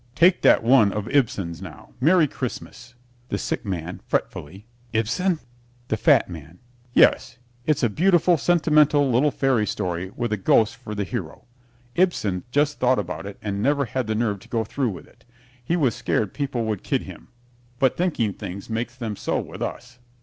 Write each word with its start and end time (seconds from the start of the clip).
Take 0.15 0.41
that 0.41 0.63
one 0.63 0.91
of 0.91 1.07
Ibsen's 1.09 1.61
now, 1.61 1.91
"Merry 2.01 2.27
Christmas" 2.27 2.95
THE 3.29 3.37
SICK 3.37 3.63
MAN 3.65 4.01
(fretfully) 4.07 4.65
Ibsen? 4.93 5.37
THE 5.89 5.95
FAT 5.97 6.27
MAN 6.27 6.57
Yes, 6.91 7.37
it's 7.67 7.83
a 7.83 7.87
beautiful, 7.89 8.35
sentimental 8.35 9.11
little 9.11 9.29
fairy 9.29 9.67
story 9.67 10.09
with 10.15 10.33
a 10.33 10.37
ghost 10.37 10.75
for 10.77 10.95
the 10.95 11.03
hero. 11.03 11.45
Ibsen 11.93 12.45
just 12.49 12.79
thought 12.79 12.97
about 12.97 13.27
it 13.27 13.37
and 13.43 13.61
never 13.61 13.85
had 13.85 14.07
the 14.07 14.15
nerve 14.15 14.39
to 14.39 14.49
go 14.49 14.63
through 14.63 14.89
with 14.89 15.05
it. 15.05 15.23
He 15.63 15.75
was 15.75 15.93
scared 15.93 16.33
people 16.33 16.65
would 16.65 16.81
kid 16.81 17.03
him, 17.03 17.27
but 17.77 17.95
thinking 17.95 18.33
things 18.33 18.71
makes 18.71 18.95
them 18.95 19.15
so 19.15 19.39
with 19.39 19.61
us. 19.61 19.99